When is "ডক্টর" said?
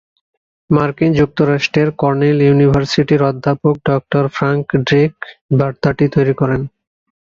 3.89-4.23